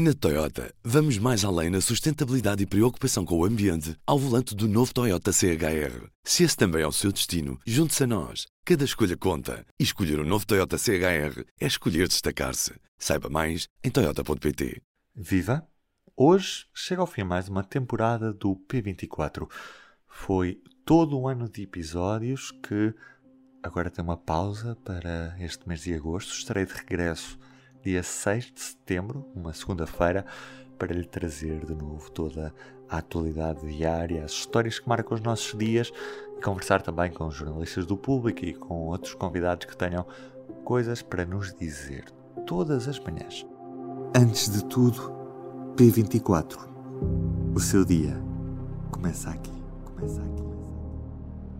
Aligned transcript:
Na 0.00 0.14
Toyota, 0.14 0.72
vamos 0.84 1.18
mais 1.18 1.44
além 1.44 1.70
na 1.70 1.80
sustentabilidade 1.80 2.62
e 2.62 2.66
preocupação 2.66 3.24
com 3.24 3.36
o 3.36 3.44
ambiente 3.44 3.96
ao 4.06 4.16
volante 4.16 4.54
do 4.54 4.68
novo 4.68 4.94
Toyota 4.94 5.32
CHR. 5.32 6.06
Se 6.22 6.44
esse 6.44 6.56
também 6.56 6.82
é 6.82 6.86
o 6.86 6.92
seu 6.92 7.10
destino, 7.10 7.58
junte-se 7.66 8.04
a 8.04 8.06
nós. 8.06 8.46
Cada 8.64 8.84
escolha 8.84 9.16
conta. 9.16 9.66
E 9.76 9.82
escolher 9.82 10.20
o 10.20 10.22
um 10.22 10.24
novo 10.24 10.46
Toyota 10.46 10.78
CHR 10.78 11.42
é 11.60 11.66
escolher 11.66 12.06
destacar-se. 12.06 12.74
Saiba 12.96 13.28
mais 13.28 13.66
em 13.82 13.90
Toyota.pt. 13.90 14.80
Viva! 15.16 15.66
Hoje 16.16 16.66
chega 16.72 17.00
ao 17.00 17.06
fim 17.08 17.24
mais 17.24 17.48
uma 17.48 17.64
temporada 17.64 18.32
do 18.32 18.54
P24. 18.68 19.50
Foi 20.06 20.62
todo 20.84 21.18
um 21.18 21.26
ano 21.26 21.48
de 21.48 21.62
episódios 21.62 22.52
que 22.52 22.94
agora 23.64 23.90
tem 23.90 24.04
uma 24.04 24.16
pausa 24.16 24.76
para 24.84 25.34
este 25.40 25.66
mês 25.66 25.82
de 25.82 25.92
agosto. 25.92 26.34
Estarei 26.34 26.66
de 26.66 26.72
regresso 26.72 27.36
dia 27.82 28.02
6 28.02 28.52
de 28.52 28.60
setembro, 28.60 29.26
uma 29.34 29.52
segunda-feira, 29.52 30.24
para 30.78 30.94
lhe 30.94 31.04
trazer 31.04 31.64
de 31.66 31.74
novo 31.74 32.10
toda 32.10 32.54
a 32.88 32.98
atualidade 32.98 33.66
diária, 33.66 34.24
as 34.24 34.32
histórias 34.32 34.78
que 34.78 34.88
marcam 34.88 35.14
os 35.14 35.20
nossos 35.20 35.58
dias 35.58 35.92
e 36.36 36.40
conversar 36.40 36.82
também 36.82 37.10
com 37.10 37.26
os 37.26 37.34
jornalistas 37.34 37.84
do 37.84 37.96
público 37.96 38.44
e 38.44 38.54
com 38.54 38.86
outros 38.86 39.14
convidados 39.14 39.66
que 39.66 39.76
tenham 39.76 40.06
coisas 40.64 41.02
para 41.02 41.24
nos 41.24 41.54
dizer 41.54 42.04
todas 42.46 42.86
as 42.88 42.98
manhãs. 43.00 43.46
Antes 44.16 44.50
de 44.50 44.64
tudo, 44.64 45.12
P24. 45.76 46.68
O 47.54 47.60
seu 47.60 47.84
dia 47.84 48.16
começa 48.90 49.30
aqui. 49.30 49.52
Começa 49.84 50.22
aqui. 50.22 50.44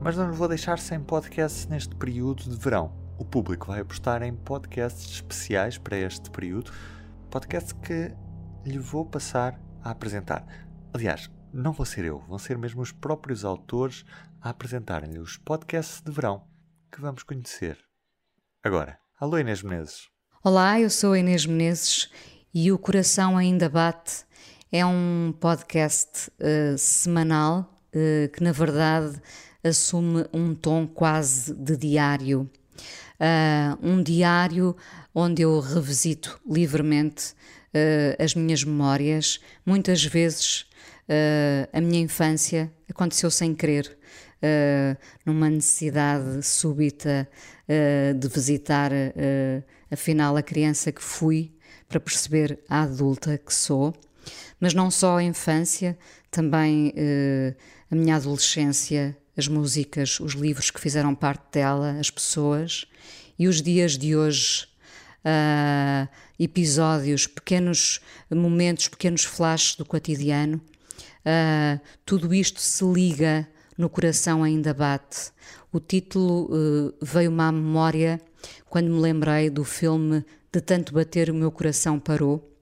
Mas 0.00 0.16
não 0.16 0.28
vos 0.28 0.36
vou 0.36 0.48
deixar 0.48 0.78
sem 0.78 1.00
podcast 1.00 1.68
neste 1.68 1.94
período 1.94 2.44
de 2.44 2.56
verão 2.56 3.07
o 3.18 3.24
público 3.24 3.66
vai 3.66 3.80
apostar 3.80 4.22
em 4.22 4.32
podcasts 4.32 5.10
especiais 5.10 5.76
para 5.76 5.96
este 5.96 6.30
período, 6.30 6.72
podcasts 7.28 7.72
que 7.72 8.14
lhe 8.64 8.78
vou 8.78 9.04
passar 9.04 9.60
a 9.82 9.90
apresentar. 9.90 10.46
Aliás, 10.94 11.28
não 11.52 11.72
vou 11.72 11.84
ser 11.84 12.04
eu, 12.04 12.20
vão 12.20 12.38
ser 12.38 12.56
mesmo 12.56 12.80
os 12.80 12.92
próprios 12.92 13.44
autores 13.44 14.04
a 14.40 14.50
apresentarem-lhe 14.50 15.18
os 15.18 15.36
podcasts 15.36 16.00
de 16.00 16.12
verão 16.12 16.44
que 16.92 17.00
vamos 17.00 17.24
conhecer. 17.24 17.76
Agora, 18.62 18.98
alô 19.18 19.38
Inês 19.38 19.62
Menezes. 19.62 20.08
Olá, 20.44 20.80
eu 20.80 20.88
sou 20.88 21.16
Inês 21.16 21.44
Menezes 21.44 22.08
e 22.54 22.70
O 22.70 22.78
Coração 22.78 23.36
Ainda 23.36 23.68
Bate 23.68 24.24
é 24.70 24.86
um 24.86 25.34
podcast 25.40 26.30
uh, 26.38 26.78
semanal 26.78 27.82
uh, 27.88 28.28
que, 28.30 28.44
na 28.44 28.52
verdade, 28.52 29.20
assume 29.64 30.24
um 30.32 30.54
tom 30.54 30.86
quase 30.86 31.52
de 31.54 31.76
diário 31.76 32.48
uh, 33.20 33.78
um 33.86 34.02
diário 34.02 34.76
onde 35.14 35.42
eu 35.42 35.60
revisito 35.60 36.40
livremente 36.48 37.32
uh, 37.74 38.22
as 38.22 38.34
minhas 38.34 38.64
memórias. 38.64 39.40
Muitas 39.64 40.04
vezes 40.04 40.62
uh, 41.08 41.68
a 41.72 41.80
minha 41.80 42.00
infância 42.00 42.72
aconteceu 42.88 43.30
sem 43.30 43.54
querer, 43.54 43.96
numa 45.26 45.50
necessidade 45.50 46.46
súbita 46.46 47.28
de 48.16 48.28
visitar, 48.28 48.92
afinal, 49.90 50.36
a 50.36 50.42
criança 50.42 50.92
que 50.92 51.02
fui 51.02 51.52
para 51.88 51.98
perceber 51.98 52.56
a 52.68 52.82
adulta 52.82 53.36
que 53.36 53.52
sou. 53.52 53.92
Mas 54.60 54.74
não 54.74 54.92
só 54.92 55.16
a 55.16 55.24
infância, 55.24 55.98
também 56.30 56.94
a 57.90 57.96
minha 57.96 58.14
adolescência 58.14 59.16
as 59.38 59.46
músicas, 59.46 60.18
os 60.18 60.32
livros 60.32 60.68
que 60.68 60.80
fizeram 60.80 61.14
parte 61.14 61.44
dela, 61.52 61.96
as 62.00 62.10
pessoas 62.10 62.86
e 63.38 63.46
os 63.46 63.62
dias 63.62 63.96
de 63.96 64.16
hoje, 64.16 64.66
uh, 65.24 66.08
episódios, 66.36 67.28
pequenos 67.28 68.00
momentos, 68.28 68.88
pequenos 68.88 69.22
flashes 69.22 69.76
do 69.76 69.84
cotidiano. 69.84 70.60
Uh, 71.20 71.80
tudo 72.04 72.34
isto 72.34 72.60
se 72.60 72.84
liga 72.84 73.48
no 73.76 73.88
coração 73.88 74.42
ainda 74.42 74.74
bate. 74.74 75.30
O 75.72 75.78
título 75.78 76.50
uh, 76.50 76.94
veio-me 77.00 77.42
à 77.42 77.52
memória 77.52 78.20
quando 78.68 78.90
me 78.90 78.98
lembrei 78.98 79.50
do 79.50 79.62
filme 79.62 80.24
De 80.50 80.60
Tanto 80.60 80.92
Bater 80.92 81.30
o 81.30 81.34
Meu 81.34 81.52
Coração 81.52 82.00
Parou 82.00 82.58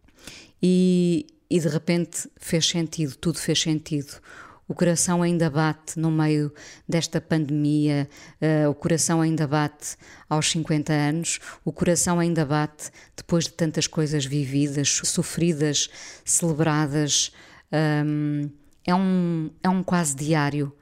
e, 0.62 1.26
e 1.48 1.59
de 1.59 1.69
repente 1.69 2.28
fez 2.36 2.66
sentido, 2.66 3.16
tudo 3.16 3.38
fez 3.38 3.62
sentido 3.62 4.20
o 4.69 4.75
coração 4.75 5.22
ainda 5.22 5.49
bate 5.49 5.99
no 5.99 6.10
meio 6.10 6.53
desta 6.88 7.21
pandemia, 7.21 8.09
uh, 8.41 8.69
o 8.69 8.75
coração 8.75 9.21
ainda 9.21 9.47
bate 9.47 9.97
aos 10.28 10.50
50 10.50 10.93
anos, 10.93 11.38
o 11.65 11.72
coração 11.72 12.19
ainda 12.19 12.44
bate 12.44 12.91
depois 13.16 13.44
de 13.44 13.53
tantas 13.53 13.87
coisas 13.87 14.25
vividas, 14.25 15.00
sofridas, 15.04 15.88
celebradas. 16.25 17.32
Um, 17.72 18.50
é, 18.84 18.94
um, 18.94 19.50
é 19.62 19.69
um 19.69 19.82
quase 19.82 20.15
diário, 20.16 20.72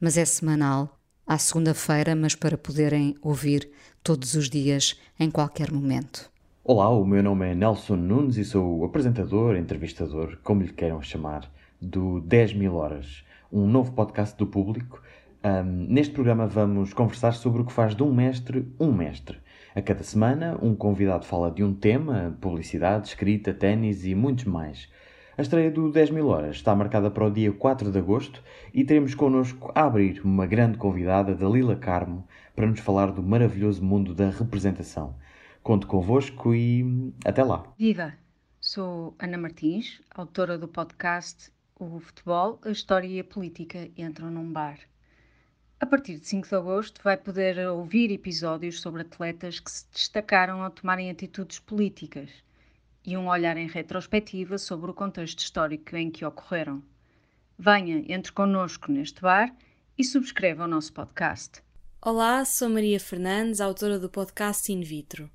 mas 0.00 0.16
é 0.16 0.24
semanal, 0.24 0.98
à 1.26 1.38
segunda-feira, 1.38 2.14
mas 2.14 2.34
para 2.34 2.56
poderem 2.56 3.16
ouvir 3.20 3.68
todos 4.02 4.34
os 4.34 4.48
dias, 4.48 4.98
em 5.18 5.30
qualquer 5.30 5.70
momento. 5.70 6.30
Olá, 6.64 6.88
o 6.88 7.04
meu 7.04 7.22
nome 7.22 7.50
é 7.50 7.54
Nelson 7.54 7.96
Nunes 7.96 8.36
e 8.36 8.44
sou 8.44 8.78
o 8.78 8.84
apresentador, 8.84 9.56
entrevistador, 9.56 10.38
como 10.42 10.62
lhe 10.62 10.72
queiram 10.72 11.02
chamar, 11.02 11.50
do 11.80 12.20
10 12.20 12.54
mil 12.54 12.74
horas 12.74 13.24
um 13.50 13.66
novo 13.66 13.92
podcast 13.92 14.36
do 14.36 14.46
público. 14.46 15.02
Um, 15.44 15.86
neste 15.88 16.12
programa 16.12 16.46
vamos 16.46 16.92
conversar 16.92 17.32
sobre 17.32 17.62
o 17.62 17.64
que 17.64 17.72
faz 17.72 17.94
de 17.94 18.02
um 18.02 18.12
mestre 18.12 18.66
um 18.78 18.92
mestre. 18.92 19.38
A 19.74 19.82
cada 19.82 20.02
semana, 20.02 20.58
um 20.60 20.74
convidado 20.74 21.24
fala 21.24 21.50
de 21.50 21.62
um 21.62 21.72
tema, 21.72 22.36
publicidade, 22.40 23.08
escrita, 23.08 23.54
ténis 23.54 24.04
e 24.04 24.14
muitos 24.14 24.44
mais. 24.44 24.88
A 25.36 25.42
estreia 25.42 25.70
do 25.70 25.92
10 25.92 26.10
mil 26.10 26.26
horas 26.26 26.56
está 26.56 26.74
marcada 26.74 27.10
para 27.10 27.24
o 27.24 27.30
dia 27.30 27.52
4 27.52 27.92
de 27.92 27.98
agosto 27.98 28.42
e 28.74 28.82
teremos 28.82 29.14
connosco 29.14 29.70
a 29.72 29.84
abrir 29.84 30.20
uma 30.24 30.46
grande 30.46 30.76
convidada, 30.76 31.34
Dalila 31.34 31.76
Carmo, 31.76 32.26
para 32.56 32.66
nos 32.66 32.80
falar 32.80 33.12
do 33.12 33.22
maravilhoso 33.22 33.84
mundo 33.84 34.14
da 34.14 34.30
representação. 34.30 35.14
Conto 35.62 35.86
convosco 35.86 36.52
e 36.54 37.12
até 37.24 37.44
lá. 37.44 37.62
Viva! 37.78 38.14
Sou 38.60 39.14
Ana 39.20 39.38
Martins, 39.38 40.02
autora 40.10 40.58
do 40.58 40.66
podcast 40.66 41.52
o 41.78 42.00
futebol, 42.00 42.58
a 42.62 42.70
história 42.70 43.06
e 43.06 43.20
a 43.20 43.24
política 43.24 43.90
entram 43.96 44.30
num 44.30 44.52
bar. 44.52 44.78
A 45.80 45.86
partir 45.86 46.18
de 46.18 46.26
5 46.26 46.48
de 46.48 46.54
agosto 46.56 47.00
vai 47.04 47.16
poder 47.16 47.58
ouvir 47.68 48.10
episódios 48.10 48.80
sobre 48.80 49.02
atletas 49.02 49.60
que 49.60 49.70
se 49.70 49.86
destacaram 49.92 50.62
ao 50.62 50.70
tomarem 50.70 51.08
atitudes 51.08 51.60
políticas 51.60 52.30
e 53.06 53.16
um 53.16 53.28
olhar 53.28 53.56
em 53.56 53.68
retrospectiva 53.68 54.58
sobre 54.58 54.90
o 54.90 54.94
contexto 54.94 55.38
histórico 55.38 55.96
em 55.96 56.10
que 56.10 56.24
ocorreram. 56.24 56.82
Venha, 57.56 58.04
entre 58.08 58.32
connosco 58.32 58.90
neste 58.90 59.20
bar 59.20 59.54
e 59.96 60.02
subscreva 60.02 60.64
o 60.64 60.68
nosso 60.68 60.92
podcast. 60.92 61.62
Olá, 62.02 62.44
sou 62.44 62.68
Maria 62.68 62.98
Fernandes, 62.98 63.60
autora 63.60 63.98
do 63.98 64.10
podcast 64.10 64.72
In 64.72 64.80
Vitro. 64.80 65.30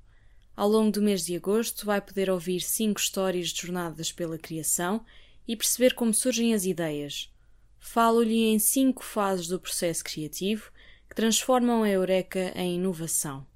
Ao 0.56 0.68
longo 0.68 0.92
do 0.92 1.02
mês 1.02 1.24
de 1.24 1.34
agosto 1.34 1.84
vai 1.86 2.00
poder 2.00 2.30
ouvir 2.30 2.60
cinco 2.60 3.00
histórias 3.00 3.48
de 3.48 3.62
jornadas 3.62 4.12
pela 4.12 4.38
criação 4.38 5.04
e 5.46 5.56
perceber 5.56 5.94
como 5.94 6.12
surgem 6.14 6.54
as 6.54 6.64
ideias. 6.64 7.30
Falo-lhe 7.78 8.46
em 8.46 8.58
cinco 8.58 9.04
fases 9.04 9.46
do 9.46 9.60
processo 9.60 10.02
criativo 10.02 10.70
que 11.08 11.14
transformam 11.14 11.82
a 11.82 11.88
Eureka 11.88 12.52
em 12.54 12.76
inovação. 12.76 13.46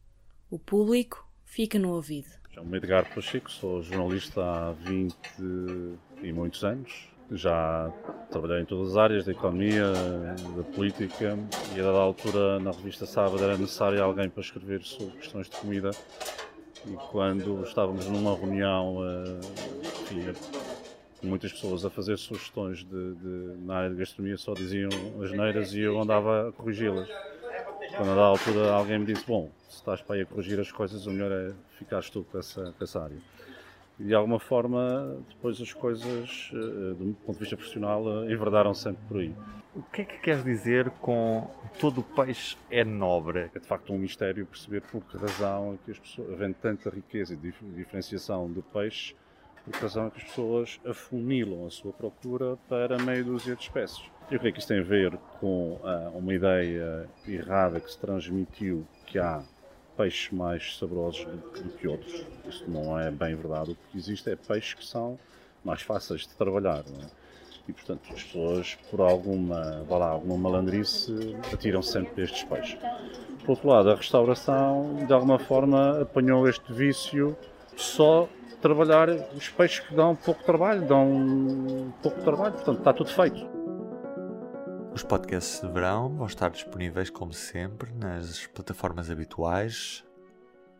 O 0.50 0.59
público 0.59 1.27
fica 1.44 1.78
no 1.78 1.93
ouvido. 1.93 2.28
Chamo-me 2.54 2.77
Edgar 2.77 3.12
Pacheco, 3.15 3.50
sou 3.50 3.82
jornalista 3.82 4.43
há 4.43 4.72
20 4.72 5.16
e 6.22 6.32
muitos 6.32 6.62
anos. 6.65 7.09
Já 7.31 7.93
trabalhei 8.31 8.62
em 8.62 8.65
todas 8.65 8.93
as 8.93 8.97
áreas, 8.97 9.25
da 9.25 9.32
economia, 9.32 9.93
da 10.56 10.62
política, 10.62 11.38
e 11.77 11.81
a 11.81 11.82
dada 11.82 11.98
altura, 11.98 12.59
na 12.59 12.71
revista 12.71 13.04
Sábado, 13.04 13.43
era 13.44 13.59
necessário 13.59 14.03
alguém 14.03 14.31
para 14.31 14.43
escrever 14.43 14.82
sobre 14.82 15.19
questões 15.19 15.48
de 15.48 15.56
comida. 15.56 15.91
E 16.87 16.93
quando 17.10 17.62
estávamos 17.65 18.06
numa 18.06 18.34
reunião, 18.34 18.98
eh, 19.04 19.41
enfim, 20.04 20.32
muitas 21.22 21.53
pessoas 21.53 21.84
a 21.84 21.91
fazer 21.91 22.16
sugestões 22.16 22.84
de, 22.84 23.15
de, 23.15 23.56
na 23.65 23.76
área 23.76 23.91
de 23.91 23.97
gastronomia 23.97 24.36
só 24.36 24.54
diziam 24.54 24.91
as 25.22 25.32
neiras 25.32 25.72
e 25.74 25.80
eu 25.80 26.00
andava 26.00 26.48
a 26.48 26.53
corrigi-las. 26.53 27.09
Quando 27.97 28.10
a 28.10 28.24
altura 28.24 28.72
alguém 28.72 28.98
me 28.98 29.06
disse, 29.06 29.24
bom, 29.26 29.50
se 29.68 29.76
estás 29.76 30.00
para 30.03 30.16
aí 30.16 30.22
a 30.22 30.26
corrigir 30.26 30.60
as 30.60 30.70
coisas, 30.70 31.06
o 31.06 31.10
melhor 31.10 31.32
é 31.32 31.53
ficares 31.78 32.10
tu 32.10 32.24
com 32.30 32.38
essa, 32.38 32.72
com 32.76 32.84
essa 32.84 33.03
área. 33.03 33.16
E 33.98 34.04
de 34.04 34.15
alguma 34.15 34.38
forma, 34.38 35.16
depois 35.28 35.60
as 35.60 35.72
coisas, 35.72 36.50
eh, 36.53 36.94
do 36.94 37.16
ponto 37.26 37.32
de 37.32 37.41
vista 37.41 37.56
profissional, 37.56 38.04
eh, 38.24 38.32
enverdaram 38.32 38.72
sempre 38.72 39.03
por 39.09 39.18
aí. 39.18 39.34
O 39.74 39.82
que 39.82 40.03
é 40.03 40.04
que 40.04 40.18
queres 40.18 40.44
dizer 40.44 40.88
com 41.00 41.50
todo 41.80 42.00
o 42.00 42.04
peixe 42.04 42.56
é 42.71 42.84
nobre? 42.84 43.50
É 43.54 43.59
de 43.59 43.66
facto 43.66 43.92
um 43.92 43.98
mistério 43.98 44.47
perceber 44.47 44.82
por 44.82 45.03
que 45.04 45.16
razão 45.16 45.74
é 45.74 45.84
que 45.84 45.91
as 45.91 45.98
pessoas, 45.98 46.32
havendo 46.32 46.54
tanta 46.54 46.91
riqueza 46.91 47.34
e 47.34 47.53
diferenciação 47.76 48.48
do 48.48 48.62
peixe, 48.62 49.16
por 49.68 49.82
razão 49.82 50.10
que 50.10 50.18
as 50.18 50.24
pessoas 50.24 50.80
afunilam 50.86 51.66
a 51.66 51.70
sua 51.70 51.92
procura 51.92 52.56
para 52.68 52.98
meia 52.98 53.22
dúzia 53.22 53.54
de 53.54 53.62
espécies. 53.62 54.03
Eu 54.30 54.38
creio 54.38 54.53
que 54.53 54.60
isso 54.60 54.68
tem 54.68 54.80
a 54.80 54.82
ver 54.82 55.16
com 55.41 55.78
ah, 55.84 56.10
uma 56.15 56.34
ideia 56.34 57.09
errada 57.26 57.80
que 57.80 57.91
se 57.91 57.98
transmitiu 57.98 58.86
que 59.06 59.18
há 59.18 59.42
peixes 59.97 60.30
mais 60.30 60.76
saborosos 60.76 61.24
do, 61.24 61.62
do, 61.62 61.70
que 61.70 61.88
outros. 61.88 62.24
Isso 62.47 62.65
não 62.68 62.98
é 62.98 63.10
bem 63.10 63.34
verdade. 63.34 63.72
O 63.72 63.74
que 63.74 63.98
existe 63.98 64.30
é 64.30 64.36
peixes 64.36 64.74
que 64.74 64.86
são 64.86 65.18
mais 65.65 65.82
fáceis 65.82 66.22
de 66.22 66.34
trabalhar. 66.34 66.80
É? 66.80 67.06
E, 67.68 67.72
portanto, 67.72 68.03
as 68.12 68.22
pessoas, 68.22 68.78
por 68.91 69.00
alguma, 69.00 69.82
vá 69.88 69.98
lá, 69.98 70.09
alguma 70.10 70.36
malandrice, 70.36 71.36
atiram 71.53 71.82
-se 71.82 71.92
sempre 71.92 72.24
estes 72.24 72.44
peixes. 72.44 72.78
Por 73.41 73.50
outro 73.50 73.68
lado, 73.68 73.91
a 73.91 73.94
restauração, 73.94 74.94
de 75.06 75.12
alguma 75.12 75.38
forma, 75.38 76.03
apanhou 76.03 76.48
este 76.48 76.72
vício 76.72 77.36
só 77.76 78.28
trabalhar 78.60 79.09
os 79.09 79.49
peixes 79.49 79.81
que 79.81 79.95
dão 79.95 80.15
pouco 80.16 80.43
trabalho, 80.45 80.87
dão 80.87 81.93
pouco 82.03 82.21
trabalho, 82.22 82.55
portanto, 82.55 82.78
está 82.78 82.93
tudo 82.93 83.10
feito. 83.10 83.59
Os 84.93 85.03
podcasts 85.03 85.60
de 85.60 85.69
verão 85.69 86.09
vão 86.16 86.27
estar 86.27 86.51
disponíveis, 86.51 87.09
como 87.09 87.33
sempre, 87.33 87.93
nas 87.93 88.47
plataformas 88.49 89.10
habituais: 89.10 90.05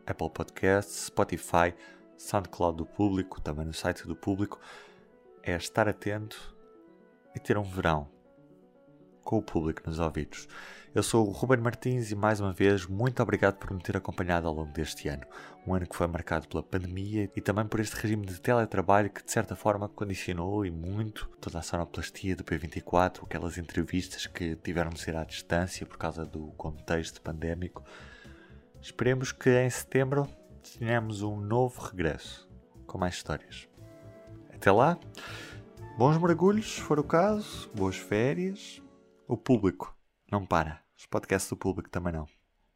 Apple 0.05 0.29
Podcasts, 0.29 1.05
Spotify, 1.05 1.73
SoundCloud 2.17 2.77
do 2.77 2.85
Público, 2.85 3.39
também 3.39 3.65
no 3.65 3.73
site 3.73 4.05
do 4.05 4.15
Público. 4.15 4.59
É 5.41 5.55
estar 5.55 5.87
atento 5.87 6.55
e 7.33 7.39
ter 7.39 7.57
um 7.57 7.63
verão 7.63 8.09
com 9.29 9.37
o 9.37 9.43
público 9.43 9.83
nos 9.85 9.99
ouvidos. 9.99 10.47
Eu 10.91 11.03
sou 11.03 11.27
o 11.27 11.31
Ruben 11.31 11.59
Martins 11.59 12.09
e 12.09 12.15
mais 12.15 12.39
uma 12.39 12.51
vez 12.51 12.87
muito 12.87 13.21
obrigado 13.21 13.57
por 13.57 13.71
me 13.71 13.79
ter 13.79 13.95
acompanhado 13.95 14.47
ao 14.47 14.55
longo 14.55 14.73
deste 14.73 15.07
ano. 15.07 15.21
Um 15.67 15.75
ano 15.75 15.85
que 15.85 15.95
foi 15.95 16.07
marcado 16.07 16.47
pela 16.47 16.63
pandemia 16.63 17.29
e 17.35 17.39
também 17.39 17.67
por 17.67 17.79
este 17.79 17.95
regime 17.95 18.25
de 18.25 18.41
teletrabalho 18.41 19.11
que 19.11 19.23
de 19.23 19.31
certa 19.31 19.55
forma 19.55 19.87
condicionou 19.87 20.65
e 20.65 20.71
muito 20.71 21.29
toda 21.39 21.59
a 21.59 21.61
sonoplastia 21.61 22.35
do 22.35 22.43
P24, 22.43 23.21
aquelas 23.23 23.59
entrevistas 23.59 24.25
que 24.25 24.55
tiveram 24.55 24.89
de 24.89 24.99
ser 24.99 25.15
à 25.15 25.23
distância 25.23 25.85
por 25.85 25.99
causa 25.99 26.25
do 26.25 26.47
contexto 26.53 27.21
pandémico. 27.21 27.83
Esperemos 28.81 29.31
que 29.31 29.51
em 29.51 29.69
setembro 29.69 30.27
tenhamos 30.79 31.21
um 31.21 31.39
novo 31.39 31.79
regresso 31.83 32.49
com 32.87 32.97
mais 32.97 33.13
histórias. 33.13 33.69
Até 34.51 34.71
lá! 34.71 34.97
Bons 35.99 36.17
mergulhos, 36.17 36.77
se 36.77 36.81
for 36.81 36.99
o 36.99 37.03
caso, 37.03 37.69
boas 37.75 37.95
férias. 37.95 38.81
O 39.29 39.37
público 39.37 39.95
não 40.31 40.43
para. 40.43 40.81
Os 40.97 41.05
podcasts 41.05 41.51
do 41.51 41.55
público 41.55 41.87
também 41.87 42.11
não. 42.11 42.25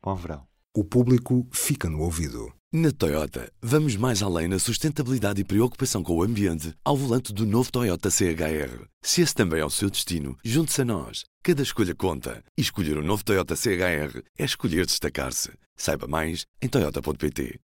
Bom 0.04 0.14
verão. 0.14 0.46
O 0.72 0.84
público 0.84 1.48
fica 1.52 1.90
no 1.90 2.02
ouvido. 2.02 2.54
Na 2.72 2.92
Toyota, 2.92 3.52
vamos 3.60 3.96
mais 3.96 4.22
além 4.22 4.48
na 4.48 4.60
sustentabilidade 4.60 5.42
e 5.42 5.44
preocupação 5.44 6.04
com 6.04 6.16
o 6.16 6.22
ambiente 6.22 6.72
ao 6.86 6.96
volante 6.96 7.34
do 7.34 7.48
novo 7.48 7.72
Toyota 7.72 8.12
CHR. 8.12 8.86
Se 9.02 9.24
esse 9.24 9.34
também 9.34 9.62
é 9.62 9.66
o 9.66 9.70
seu 9.72 9.90
destino, 9.90 10.38
junte-se 10.46 10.84
a 10.84 10.86
nós. 10.86 11.26
Cada 11.42 11.64
escolha 11.64 11.96
conta. 11.96 12.44
E 12.56 12.62
escolher 12.62 12.98
o 12.98 13.02
um 13.02 13.04
novo 13.04 13.26
Toyota 13.26 13.56
CHR 13.56 14.22
é 14.38 14.46
escolher 14.46 14.86
destacar-se. 14.86 15.54
Saiba 15.76 16.06
mais 16.06 16.46
em 16.62 16.70
Toyota.pt. 16.70 17.60